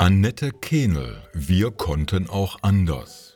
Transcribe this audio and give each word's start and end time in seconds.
Annette 0.00 0.52
Kehnel, 0.52 1.24
wir 1.32 1.72
konnten 1.72 2.30
auch 2.30 2.58
anders. 2.62 3.34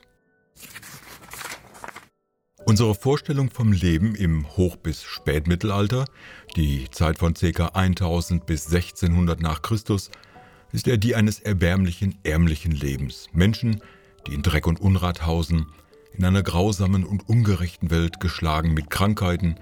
Unsere 2.65 2.95
Vorstellung 2.95 3.49
vom 3.49 3.73
Leben 3.73 4.15
im 4.15 4.47
Hoch- 4.55 4.77
bis 4.77 5.03
Spätmittelalter, 5.03 6.05
die 6.55 6.89
Zeit 6.89 7.17
von 7.17 7.33
ca. 7.33 7.65
1000 7.73 8.45
bis 8.45 8.67
1600 8.67 9.41
nach 9.41 9.61
Christus, 9.61 10.09
ist 10.71 10.87
ja 10.87 10.95
die 10.95 11.15
eines 11.15 11.41
erbärmlichen, 11.41 12.17
ärmlichen 12.23 12.71
Lebens. 12.71 13.27
Menschen, 13.33 13.81
die 14.25 14.33
in 14.33 14.41
Dreck 14.41 14.65
und 14.65 14.79
Unrat 14.79 15.25
hausen, 15.25 15.65
in 16.13 16.23
einer 16.23 16.43
grausamen 16.43 17.03
und 17.03 17.27
ungerechten 17.27 17.91
Welt 17.91 18.21
geschlagen 18.21 18.73
mit 18.73 18.89
Krankheiten 18.89 19.55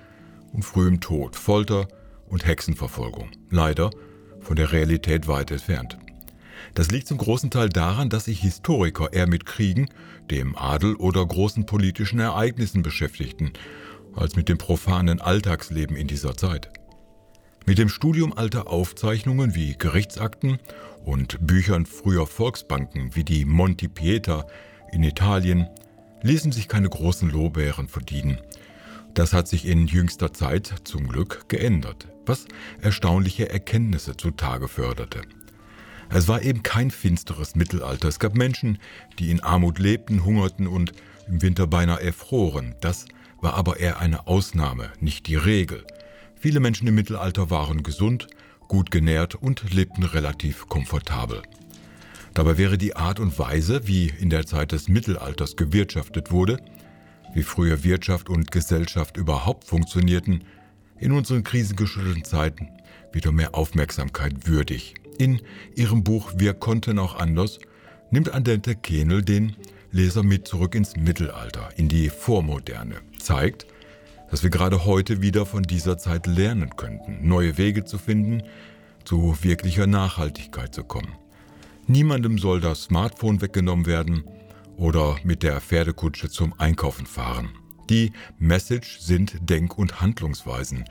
und 0.54 0.64
frühem 0.64 1.02
Tod, 1.02 1.36
Folter 1.36 1.88
und 2.28 2.46
Hexenverfolgung. 2.46 3.32
Leider 3.50 3.90
von 4.40 4.56
der 4.56 4.72
Realität 4.72 5.28
weit 5.28 5.50
entfernt. 5.50 5.98
Das 6.74 6.92
liegt 6.92 7.08
zum 7.08 7.18
großen 7.18 7.50
Teil 7.50 7.70
daran, 7.70 8.10
dass 8.10 8.26
sich 8.26 8.40
Historiker 8.40 9.14
eher 9.14 9.28
mit 9.28 9.46
Kriegen, 9.46 9.90
dem 10.30 10.56
Adel 10.56 10.96
oder 10.96 11.26
großen 11.26 11.66
politischen 11.66 12.20
Ereignissen 12.20 12.82
beschäftigten, 12.82 13.54
als 14.16 14.36
mit 14.36 14.50
dem 14.50 14.58
profanen 14.58 15.22
Alltagsleben 15.22 15.96
in 15.96 16.08
dieser 16.08 16.36
Zeit. 16.36 16.70
Mit 17.66 17.78
dem 17.78 17.90
Studium 17.90 18.34
alter 18.34 18.68
Aufzeichnungen 18.68 19.54
wie 19.56 19.76
Gerichtsakten 19.78 20.60
und 21.06 21.46
Büchern 21.46 21.86
früher 21.86 22.26
Volksbanken 22.26 23.16
wie 23.16 23.24
die 23.24 23.46
Monti 23.46 23.88
Pieta 23.88 24.48
in 24.92 25.04
Italien 25.04 25.68
ließen 26.24 26.52
sich 26.52 26.68
keine 26.68 26.90
großen 26.90 27.30
Lorbeeren 27.30 27.88
verdienen. 27.88 28.40
Das 29.14 29.34
hat 29.34 29.48
sich 29.48 29.66
in 29.66 29.88
jüngster 29.88 30.34
Zeit 30.34 30.74
zum 30.84 31.08
Glück 31.08 31.50
geändert, 31.50 32.08
was 32.26 32.46
erstaunliche 32.82 33.50
Erkenntnisse 33.50 34.16
zutage 34.16 34.68
förderte. 34.68 35.22
Es 36.14 36.28
war 36.28 36.42
eben 36.42 36.62
kein 36.62 36.92
finsteres 36.92 37.56
Mittelalter. 37.56 38.10
Es 38.10 38.20
gab 38.20 38.36
Menschen, 38.36 38.80
die 39.18 39.32
in 39.32 39.40
Armut 39.40 39.80
lebten, 39.80 40.26
hungerten 40.26 40.68
und 40.68 40.92
im 41.28 41.42
Winter 41.42 41.68
beinahe 41.68 42.02
erfroren. 42.02 42.76
Das 42.82 43.06
war 43.40 43.54
aber 43.54 43.80
eher 43.80 44.00
eine 44.00 44.28
Ausnahme, 44.28 44.90
nicht 45.00 45.28
die 45.28 45.38
Regel. 45.38 45.86
Viele 46.36 46.60
Menschen 46.60 46.88
im 46.88 46.96
Mittelalter 46.96 47.50
waren 47.50 47.82
gesund, 47.82 48.28
gut 48.68 48.92
genährt 48.92 49.36
und 49.36 49.74
lebten 49.74 50.04
relativ 50.04 50.68
komfortabel. 50.68 51.44
Dabei 52.34 52.58
wäre 52.58 52.78
die 52.78 52.96
Art 52.96 53.20
und 53.20 53.38
Weise, 53.40 53.88
wie 53.88 54.08
in 54.08 54.30
der 54.30 54.46
Zeit 54.46 54.74
des 54.74 54.90
Mittelalters 54.90 55.56
gewirtschaftet 55.56 56.32
wurde, 56.32 56.58
wie 57.34 57.44
früher 57.44 57.84
Wirtschaft 57.84 58.30
und 58.30 58.52
Gesellschaft 58.52 59.16
überhaupt 59.16 59.66
funktionierten, 59.66 60.44
in 61.00 61.14
unseren 61.14 61.44
krisengeschüttelten 61.44 62.26
Zeiten 62.26 62.70
wieder 63.12 63.32
mehr 63.32 63.56
Aufmerksamkeit 63.56 64.48
würdig. 64.48 65.01
In 65.22 65.40
ihrem 65.76 66.04
Buch 66.04 66.32
Wir 66.38 66.56
konnten 66.56 66.98
auch 66.98 67.14
anders 67.14 67.60
nimmt 68.10 68.34
Andente 68.34 68.76
Kehnel 68.76 69.22
den 69.22 69.56
Leser 69.92 70.24
mit 70.24 70.48
zurück 70.48 70.74
ins 70.74 70.96
Mittelalter, 70.96 71.70
in 71.78 71.88
die 71.90 72.10
Vormoderne, 72.10 72.96
zeigt, 73.20 73.68
dass 74.32 74.42
wir 74.42 74.50
gerade 74.50 74.84
heute 74.84 75.22
wieder 75.22 75.46
von 75.46 75.62
dieser 75.62 76.00
Zeit 76.00 76.26
lernen 76.26 76.76
könnten, 76.76 77.20
neue 77.22 77.60
Wege 77.60 77.86
zu 77.86 78.00
finden, 78.00 78.42
zu 79.06 79.38
wirklicher 79.44 79.86
Nachhaltigkeit 79.86 80.74
zu 80.74 80.84
kommen. 80.84 81.14
Niemandem 81.86 82.40
soll 82.40 82.60
das 82.60 82.86
Smartphone 82.86 83.44
weggenommen 83.44 83.86
werden 83.86 84.24
oder 84.76 85.18
mit 85.24 85.44
der 85.44 85.62
Pferdekutsche 85.62 86.32
zum 86.32 86.56
Einkaufen 86.58 87.06
fahren. 87.06 87.50
Die 87.92 88.12
Message 88.40 89.00
sind 89.02 89.36
Denk- 89.48 89.78
und 89.78 90.02
Handlungsweisen, 90.02 90.86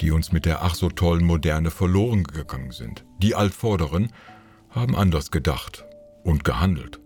die 0.00 0.10
uns 0.10 0.32
mit 0.32 0.44
der 0.44 0.62
ach 0.62 0.74
so 0.74 0.88
tollen 0.88 1.24
Moderne 1.24 1.70
verloren 1.70 2.24
gegangen 2.24 2.72
sind. 2.72 3.04
Die 3.18 3.34
Altvorderen 3.34 4.12
haben 4.70 4.94
anders 4.94 5.30
gedacht 5.30 5.84
und 6.22 6.44
gehandelt. 6.44 7.00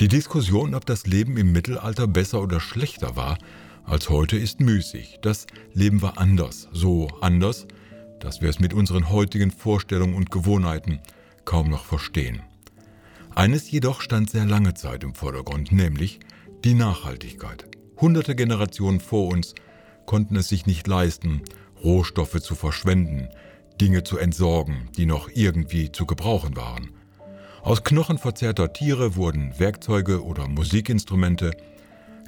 Die 0.00 0.08
Diskussion, 0.08 0.74
ob 0.74 0.86
das 0.86 1.06
Leben 1.06 1.36
im 1.36 1.52
Mittelalter 1.52 2.06
besser 2.06 2.42
oder 2.42 2.60
schlechter 2.60 3.16
war 3.16 3.38
als 3.84 4.08
heute, 4.08 4.36
ist 4.36 4.60
müßig. 4.60 5.18
Das 5.22 5.46
Leben 5.74 6.02
war 6.02 6.18
anders, 6.18 6.68
so 6.72 7.08
anders, 7.20 7.66
dass 8.20 8.40
wir 8.40 8.48
es 8.48 8.60
mit 8.60 8.74
unseren 8.74 9.10
heutigen 9.10 9.50
Vorstellungen 9.50 10.14
und 10.14 10.30
Gewohnheiten 10.30 11.00
kaum 11.44 11.68
noch 11.68 11.84
verstehen. 11.84 12.42
Eines 13.34 13.70
jedoch 13.70 14.00
stand 14.00 14.30
sehr 14.30 14.44
lange 14.44 14.74
Zeit 14.74 15.04
im 15.04 15.14
Vordergrund, 15.14 15.72
nämlich 15.72 16.20
die 16.64 16.74
Nachhaltigkeit. 16.74 17.66
Hunderte 18.00 18.34
Generationen 18.34 19.00
vor 19.00 19.28
uns 19.28 19.54
konnten 20.06 20.36
es 20.36 20.48
sich 20.48 20.66
nicht 20.66 20.86
leisten, 20.86 21.42
Rohstoffe 21.84 22.40
zu 22.40 22.54
verschwenden, 22.54 23.28
Dinge 23.80 24.04
zu 24.04 24.18
entsorgen, 24.18 24.88
die 24.96 25.06
noch 25.06 25.28
irgendwie 25.32 25.90
zu 25.90 26.06
gebrauchen 26.06 26.56
waren. 26.56 26.90
Aus 27.62 27.84
Knochen 27.84 28.18
verzerrter 28.18 28.72
Tiere 28.72 29.16
wurden 29.16 29.58
Werkzeuge 29.58 30.24
oder 30.24 30.48
Musikinstrumente, 30.48 31.52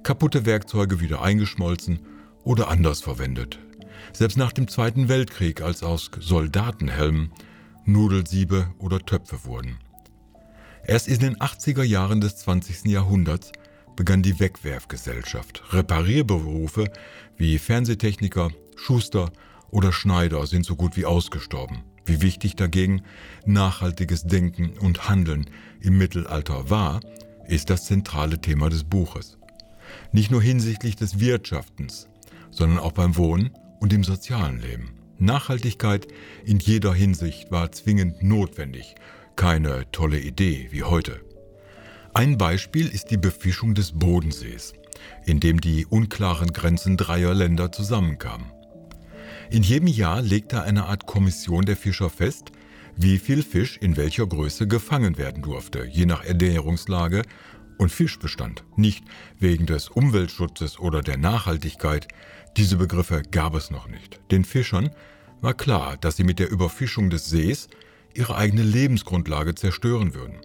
kaputte 0.03 0.47
Werkzeuge 0.47 1.01
wieder 1.01 1.23
eingeschmolzen 1.23 2.01
oder 2.45 2.69
anders 2.69 3.01
verwendet. 3.01 3.59
Selbst 4.13 4.37
nach 4.37 4.53
dem 4.53 4.69
Zweiten 4.69 5.09
Weltkrieg, 5.09 5.61
als 5.61 5.83
aus 5.83 6.11
Soldatenhelmen 6.21 7.33
Nudelsiebe 7.85 8.69
oder 8.79 9.01
Töpfe 9.01 9.45
wurden. 9.45 9.79
Erst 10.87 11.09
in 11.09 11.19
den 11.19 11.37
80er 11.37 11.83
Jahren 11.83 12.21
des 12.21 12.37
20. 12.37 12.85
Jahrhunderts 12.87 13.53
begann 13.97 14.23
die 14.23 14.39
Wegwerfgesellschaft. 14.41 15.63
Reparierberufe 15.73 16.91
wie 17.37 17.59
Fernsehtechniker, 17.59 18.51
Schuster 18.77 19.33
oder 19.71 19.93
Schneider 19.93 20.47
sind 20.47 20.65
so 20.65 20.77
gut 20.77 20.97
wie 20.97 21.07
ausgestorben. 21.07 21.83
Wie 22.07 22.21
wichtig 22.21 22.57
dagegen 22.57 23.03
nachhaltiges 23.47 24.25
Denken 24.25 24.79
und 24.79 25.09
Handeln 25.09 25.47
im 25.81 25.97
Mittelalter 25.99 26.71
war, 26.71 27.01
ist 27.47 27.71
das 27.71 27.87
zentrale 27.87 28.41
Thema 28.41 28.69
des 28.69 28.85
Buches. 28.85 29.39
Nicht 30.13 30.31
nur 30.31 30.43
hinsichtlich 30.43 30.97
des 30.97 31.19
Wirtschaftens, 31.19 32.09
sondern 32.51 32.79
auch 32.79 32.93
beim 32.93 33.17
Wohnen 33.17 33.51
und 33.81 33.93
im 33.93 34.05
sozialen 34.05 34.61
Leben. 34.61 34.91
Nachhaltigkeit 35.19 36.07
in 36.45 36.59
jeder 36.59 36.93
Hinsicht 36.93 37.51
war 37.51 37.73
zwingend 37.73 38.23
notwendig, 38.23 38.95
keine 39.37 39.91
tolle 39.91 40.21
Idee 40.21 40.69
wie 40.71 40.83
heute. 40.83 41.21
Ein 42.17 42.39
Beispiel 42.39 42.87
ist 42.87 43.11
die 43.11 43.17
Befischung 43.17 43.75
des 43.75 43.91
Bodensees, 43.91 44.73
in 45.27 45.41
dem 45.41 45.61
die 45.61 45.85
unklaren 45.85 46.53
Grenzen 46.53 46.97
dreier 46.97 47.35
Länder 47.35 47.73
zusammenkamen. 47.73 48.53
In 49.51 49.65
jedem 49.65 49.89
Jahr 49.89 50.23
legte 50.23 50.63
eine 50.63 50.85
Art 50.85 51.07
Kommission 51.07 51.65
der 51.65 51.77
Fischer 51.77 52.11
fest, 52.11 52.53
wie 52.97 53.19
viel 53.19 53.43
Fisch 53.43 53.79
in 53.79 53.97
welcher 53.97 54.29
Größe 54.29 54.69
gefangen 54.69 55.19
werden 55.19 55.43
durfte, 55.43 55.87
je 55.91 56.07
nach 56.07 56.25
Ernährungslage 56.25 57.23
und 57.79 57.91
Fischbestand. 57.91 58.63
Nicht 58.77 59.05
wegen 59.41 59.67
des 59.67 59.89
Umweltschutzes 59.89 60.79
oder 60.79 61.03
der 61.03 61.17
Nachhaltigkeit, 61.17 62.07
diese 62.57 62.77
Begriffe 62.77 63.23
gab 63.29 63.57
es 63.57 63.73
noch 63.73 63.89
nicht. 63.89 64.21
Den 64.31 64.45
Fischern 64.45 64.91
war 65.41 65.55
klar, 65.55 65.97
dass 65.97 66.15
sie 66.15 66.25
mit 66.25 66.39
der 66.39 66.53
Überfischung 66.53 67.11
des 67.11 67.29
Sees 67.29 67.67
ihre 68.15 68.37
eigene 68.37 68.63
Lebensgrundlage 68.63 69.57
zerstören 69.57 70.15
würden. 70.15 70.37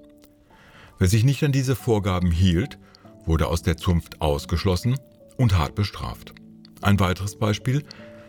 Wer 1.00 1.08
sich 1.08 1.24
nicht 1.24 1.42
an 1.44 1.54
diese 1.54 1.78
Vorgaben 1.78 2.30
hielt, 2.30 2.78
wurde 3.26 3.48
aus 3.48 3.62
der 3.62 3.78
Zunft 3.78 4.22
ausgeschlossen 4.22 5.00
und 5.38 5.58
hart 5.58 5.74
bestraft. 5.74 6.34
Ein 6.82 7.00
weiteres 7.00 7.38
Beispiel 7.38 7.86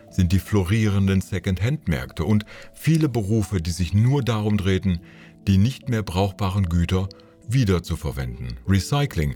sind 0.09 0.31
die 0.31 0.39
florierenden 0.39 1.19
Second-Hand-Märkte 1.19 2.23
und 2.23 2.45
viele 2.73 3.09
Berufe, 3.09 3.61
die 3.61 3.71
sich 3.71 3.93
nur 3.93 4.23
darum 4.23 4.57
drehten, 4.57 5.01
die 5.47 5.57
nicht 5.57 5.89
mehr 5.89 6.01
brauchbaren 6.01 6.69
Güter 6.69 7.09
wiederzuverwenden. 7.45 8.57
Recycling 8.67 9.35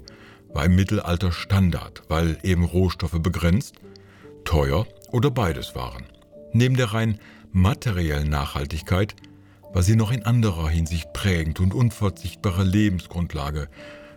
war 0.53 0.65
im 0.65 0.75
Mittelalter 0.75 1.33
Standard, 1.33 2.03
weil 2.07 2.37
eben 2.43 2.63
Rohstoffe 2.63 3.19
begrenzt, 3.21 3.75
teuer 4.45 4.87
oder 5.11 5.29
beides 5.29 5.75
waren. 5.75 6.05
Neben 6.53 6.77
der 6.77 6.93
rein 6.93 7.19
materiellen 7.51 8.29
Nachhaltigkeit 8.29 9.15
war 9.75 9.83
sie 9.83 9.97
noch 9.97 10.11
in 10.13 10.23
anderer 10.23 10.69
Hinsicht 10.69 11.11
prägend 11.11 11.59
und 11.59 11.73
unverzichtbare 11.73 12.63
Lebensgrundlage 12.63 13.67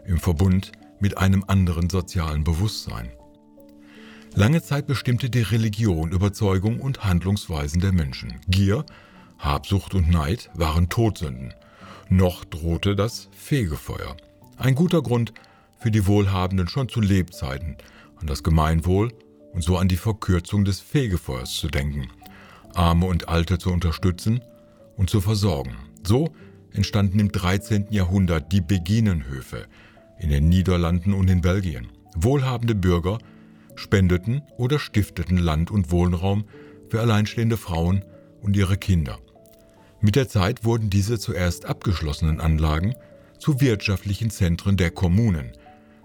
im 0.07 0.21
Verbund 0.21 0.71
mit 1.01 1.19
einem 1.19 1.43
anderen 1.49 1.91
sozialen 1.91 2.45
Bewusstsein. 2.45 3.11
Lange 4.37 4.63
Zeit 4.63 4.87
bestimmte 4.87 5.31
die 5.31 5.43
Religion 5.43 6.13
Überzeugung 6.13 6.79
und 6.79 7.03
Handlungsweisen 7.03 7.81
der 7.81 7.91
Menschen. 7.91 8.37
Gier, 8.47 8.87
Habsucht 9.41 9.97
und 9.97 10.09
Neid 10.09 10.49
waren 10.55 10.91
Todsünden. 10.91 11.53
Noch 12.09 12.45
drohte 12.45 12.95
das 12.95 13.29
Fegefeuer. 13.33 14.17
Ein 14.59 14.77
guter 14.77 15.03
Grund 15.03 15.33
für 15.81 15.91
die 15.91 16.07
Wohlhabenden 16.07 16.69
schon 16.69 16.89
zu 16.89 17.01
Lebzeiten 17.01 17.77
an 18.21 18.29
das 18.29 18.45
Gemeinwohl 18.45 19.13
und 19.55 19.65
so 19.65 19.77
an 19.77 19.89
die 19.89 19.97
Verkürzung 19.97 20.65
des 20.65 20.79
Fegefeuers 20.79 21.57
zu 21.57 21.67
denken, 21.67 22.07
Arme 22.75 23.07
und 23.07 23.29
Alte 23.29 23.59
zu 23.59 23.73
unterstützen 23.73 24.41
und 24.99 25.09
zu 25.09 25.23
versorgen. 25.23 25.77
So 26.07 26.29
entstanden 26.73 27.19
im 27.21 27.33
13. 27.33 27.87
Jahrhundert 27.91 28.53
die 28.53 28.61
Beginenhöfe 28.61 29.65
in 30.19 30.29
den 30.29 30.49
Niederlanden 30.49 31.15
und 31.15 31.31
in 31.31 31.41
Belgien. 31.41 31.89
Wohlhabende 32.15 32.75
Bürger 32.75 33.19
spendeten 33.77 34.43
oder 34.59 34.79
stifteten 34.79 35.39
Land 35.39 35.71
und 35.71 35.91
Wohnraum 35.91 36.45
für 36.91 37.01
alleinstehende 37.01 37.57
Frauen 37.57 38.05
und 38.43 38.57
ihre 38.57 38.77
Kinder. 38.77 39.19
Mit 40.01 40.17
der 40.17 40.29
Zeit 40.29 40.65
wurden 40.65 40.91
diese 40.91 41.19
zuerst 41.19 41.65
abgeschlossenen 41.65 42.41
Anlagen 42.41 42.95
zu 43.39 43.61
wirtschaftlichen 43.61 44.31
Zentren 44.31 44.77
der 44.77 44.91
Kommunen. 44.91 45.53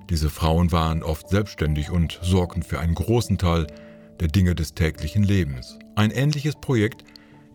Diese 0.09 0.29
Frauen 0.29 0.71
waren 0.71 1.01
oft 1.01 1.29
selbstständig 1.29 1.89
und 1.89 2.19
sorgten 2.21 2.61
für 2.61 2.79
einen 2.79 2.95
großen 2.95 3.37
Teil 3.37 3.67
der 4.19 4.27
Dinge 4.27 4.53
des 4.53 4.75
täglichen 4.75 5.23
Lebens. 5.23 5.79
Ein 5.95 6.11
ähnliches 6.11 6.55
Projekt 6.55 7.03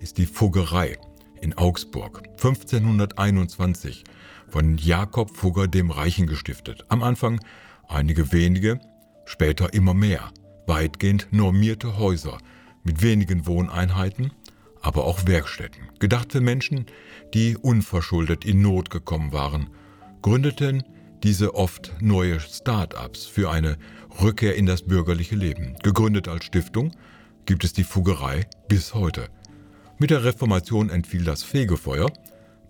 ist 0.01 0.19
die 0.19 0.27
Fuggerei 0.27 0.97
in 1.41 1.57
Augsburg, 1.57 2.23
1521 2.33 4.05
von 4.49 4.79
Jakob 4.79 5.37
Fugger 5.37 5.69
dem 5.69 5.91
Reichen 5.91 6.27
gestiftet. 6.27 6.85
Am 6.89 7.03
Anfang 7.03 7.41
einige 7.87 8.33
wenige, 8.33 8.81
später 9.25 9.73
immer 9.75 9.95
mehr, 9.95 10.31
weitgehend 10.67 11.29
normierte 11.31 11.99
Häuser 11.99 12.39
mit 12.83 13.03
wenigen 13.03 13.47
Wohneinheiten, 13.47 14.33
aber 14.81 15.05
auch 15.05 15.27
Werkstätten, 15.27 15.83
gedacht 15.99 16.33
für 16.33 16.41
Menschen, 16.41 16.87
die 17.35 17.57
unverschuldet 17.57 18.45
in 18.45 18.63
Not 18.63 18.91
gekommen 18.91 19.33
waren, 19.33 19.71
gründeten 20.23 20.83
diese 21.23 21.55
oft 21.55 21.95
neue 22.01 22.39
Start-ups 22.41 23.27
für 23.27 23.51
eine 23.51 23.77
Rückkehr 24.23 24.57
in 24.57 24.67
das 24.67 24.83
bürgerliche 24.83 25.35
Leben. 25.35 25.77
Gegründet 25.83 26.29
als 26.29 26.45
Stiftung 26.45 26.93
gibt 27.47 27.65
es 27.65 27.73
die 27.73 27.85
Fuggerei 27.85 28.47
bis 28.69 28.95
heute. 28.95 29.29
Mit 30.01 30.11
der 30.11 30.23
Reformation 30.23 30.91
entfiel 30.91 31.25
das 31.25 31.43
Fegefeuer, 31.43 32.13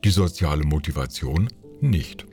die 0.03 0.11
soziale 0.11 0.65
Motivation 0.65 1.49
nicht. 1.83 2.27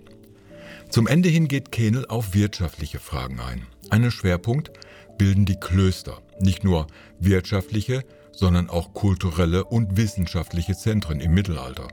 Zum 0.90 1.08
Ende 1.08 1.28
hin 1.28 1.50
geht 1.50 1.74
Kehnel 1.74 2.06
auf 2.06 2.34
wirtschaftliche 2.34 3.00
Fragen 3.00 3.42
ein. 3.42 3.68
Einen 3.90 4.10
Schwerpunkt 4.10 4.72
bilden 5.18 5.46
die 5.46 5.60
Klöster, 5.60 6.22
nicht 6.40 6.64
nur 6.64 6.88
wirtschaftliche, 7.20 8.06
sondern 8.32 8.70
auch 8.70 8.94
kulturelle 8.94 9.66
und 9.66 9.98
wissenschaftliche 9.98 10.78
Zentren 10.78 11.20
im 11.20 11.34
Mittelalter. 11.34 11.90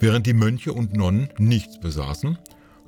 Während 0.00 0.26
die 0.26 0.32
Mönche 0.32 0.72
und 0.72 0.96
Nonnen 0.96 1.28
nichts 1.38 1.78
besaßen, 1.78 2.38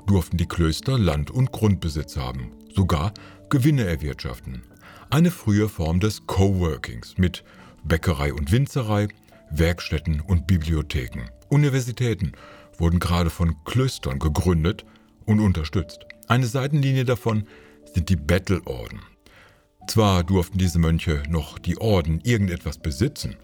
durften 0.07 0.39
die 0.39 0.49
Klöster 0.49 0.99
Land 0.99 1.31
und 1.31 1.53
Grundbesitz 1.53 2.17
haben, 2.17 2.53
sogar 2.75 3.13
Gewinne 3.51 3.85
erwirtschaften. 3.85 4.63
Eine 5.11 5.31
frühe 5.31 5.69
Form 5.69 6.01
des 6.01 6.27
Coworkings 6.27 7.19
mit 7.19 7.45
Bäckerei 7.85 8.33
und 8.33 8.53
Winzerei, 8.53 9.09
Werkstätten 9.51 10.21
und 10.21 10.47
Bibliotheken. 10.47 11.31
Universitäten 11.49 12.33
wurden 12.79 12.99
gerade 12.99 13.31
von 13.31 13.57
Klöstern 13.65 14.19
gegründet 14.19 14.85
und 15.27 15.41
unterstützt. 15.41 16.07
Eine 16.29 16.47
Seitenlinie 16.47 17.05
davon 17.05 17.45
sind 17.93 18.09
die 18.09 18.17
Bettelorden. 18.17 19.01
Zwar 19.89 20.23
durften 20.23 20.59
diese 20.59 20.79
Mönche 20.79 21.23
noch 21.29 21.59
die 21.59 21.79
Orden 21.79 22.21
irgendetwas 22.23 22.79
besitzen, 22.79 23.37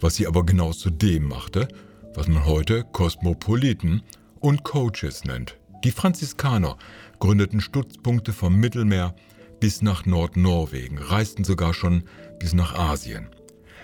was 0.00 0.16
sie 0.16 0.26
aber 0.26 0.44
genau 0.44 0.72
zu 0.72 0.90
dem 0.90 1.28
machte, 1.28 1.68
was 2.14 2.28
man 2.28 2.44
heute 2.46 2.84
Kosmopoliten 2.92 4.02
und 4.40 4.64
Coaches 4.64 5.24
nennt. 5.24 5.58
Die 5.84 5.90
Franziskaner 5.90 6.76
gründeten 7.18 7.60
Stützpunkte 7.60 8.32
vom 8.32 8.56
Mittelmeer 8.56 9.14
bis 9.60 9.82
nach 9.82 10.06
Nordnorwegen, 10.06 10.98
reisten 10.98 11.44
sogar 11.44 11.74
schon 11.74 12.04
bis 12.38 12.52
nach 12.52 12.74
Asien. 12.74 13.28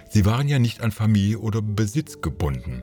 Sie 0.08 0.24
waren 0.24 0.48
ja 0.48 0.58
nicht 0.58 0.80
an 0.82 0.90
Familie 0.90 1.38
oder 1.38 1.62
Besitz 1.62 2.20
gebunden. 2.20 2.82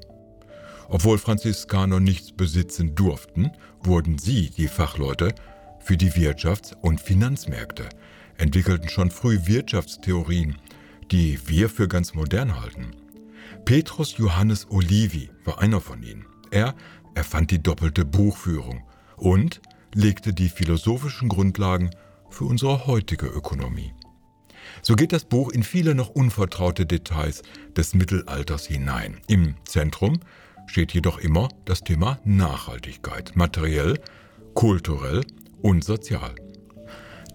Obwohl 0.87 1.17
Franziskaner 1.17 1.99
nichts 1.99 2.31
besitzen 2.31 2.95
durften, 2.95 3.51
wurden 3.81 4.17
sie 4.17 4.51
die 4.51 4.67
Fachleute 4.67 5.33
für 5.79 5.97
die 5.97 6.11
Wirtschafts- 6.11 6.75
und 6.81 7.01
Finanzmärkte, 7.01 7.89
entwickelten 8.37 8.89
schon 8.89 9.11
früh 9.11 9.39
Wirtschaftstheorien, 9.45 10.57
die 11.11 11.39
wir 11.47 11.69
für 11.69 11.87
ganz 11.87 12.13
modern 12.13 12.59
halten. 12.59 12.91
Petrus 13.65 14.17
Johannes 14.17 14.67
Olivi 14.69 15.29
war 15.43 15.59
einer 15.59 15.81
von 15.81 16.03
ihnen. 16.03 16.25
Er 16.51 16.75
erfand 17.15 17.51
die 17.51 17.61
doppelte 17.61 18.05
Buchführung 18.05 18.83
und 19.17 19.61
legte 19.93 20.33
die 20.33 20.49
philosophischen 20.49 21.29
Grundlagen 21.29 21.89
für 22.29 22.45
unsere 22.45 22.85
heutige 22.85 23.27
Ökonomie. 23.27 23.93
So 24.81 24.95
geht 24.95 25.13
das 25.13 25.25
Buch 25.25 25.51
in 25.51 25.63
viele 25.63 25.95
noch 25.95 26.09
unvertraute 26.09 26.85
Details 26.85 27.41
des 27.75 27.93
Mittelalters 27.93 28.65
hinein. 28.65 29.17
Im 29.27 29.55
Zentrum 29.65 30.19
steht 30.67 30.93
jedoch 30.93 31.19
immer 31.19 31.49
das 31.65 31.81
Thema 31.81 32.19
Nachhaltigkeit, 32.23 33.35
materiell, 33.35 33.99
kulturell 34.53 35.21
und 35.61 35.83
sozial. 35.83 36.35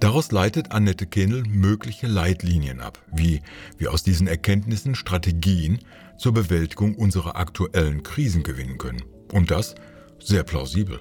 Daraus 0.01 0.33
leitet 0.33 0.73
Annette 0.73 1.07
Kehnel 1.07 1.43
mögliche 1.43 2.07
Leitlinien 2.07 2.81
ab, 2.81 2.99
wie 3.13 3.43
wir 3.77 3.93
aus 3.93 4.03
diesen 4.03 4.27
Erkenntnissen 4.27 4.95
Strategien 4.95 5.81
zur 6.17 6.33
Bewältigung 6.33 6.95
unserer 6.95 7.37
aktuellen 7.37 8.03
Krisen 8.03 8.43
gewinnen 8.43 8.79
können. 8.79 9.03
Und 9.31 9.51
das 9.51 9.75
sehr 10.19 10.43
plausibel. 10.43 11.01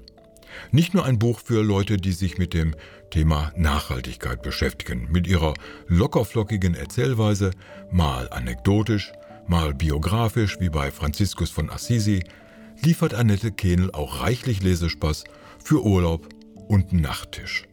Nicht 0.72 0.94
nur 0.94 1.06
ein 1.06 1.20
Buch 1.20 1.40
für 1.40 1.64
Leute, 1.64 1.98
die 1.98 2.12
sich 2.12 2.38
mit 2.38 2.54
dem 2.54 2.76
Thema 3.12 3.52
Nachhaltigkeit 3.56 4.42
beschäftigen, 4.42 5.08
mit 5.12 5.28
ihrer 5.28 5.54
lockerflockigen 5.88 6.76
Erzählweise, 6.76 7.52
mal 7.92 8.30
anekdotisch, 8.30 9.12
mal 9.48 9.74
biografisch 9.74 10.60
wie 10.60 10.70
bei 10.70 10.92
Franziskus 10.92 11.50
von 11.50 11.70
Assisi, 11.70 12.24
liefert 12.82 13.14
Annette 13.14 13.52
Kehnel 13.52 13.92
auch 13.92 14.22
reichlich 14.22 14.62
Lesespaß 14.62 15.24
für 15.64 15.84
Urlaub 15.84 16.30
und 16.68 16.94
Nachttisch. 16.94 17.66